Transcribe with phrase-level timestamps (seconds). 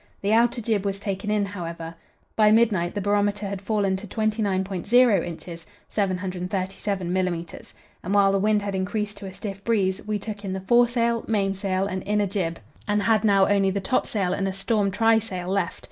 [0.23, 1.93] The outer jib was taken in, however.
[2.35, 8.73] By midnight the barometer had fallen to 29.0 inches (737 millimetres), while the wind had
[8.73, 10.01] increased to a stiff breeze.
[10.03, 14.33] We took in the foresail, mainsail, and inner jib, and had now only the topsail
[14.33, 15.79] and a storm trysail left.